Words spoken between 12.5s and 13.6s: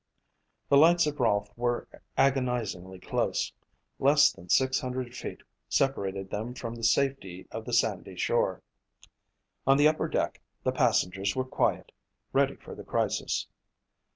for the crisis.